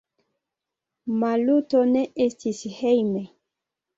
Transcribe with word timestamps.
Maluto 1.23 1.83
ne 1.89 2.03
estis 2.27 2.63
hejme. 2.79 3.21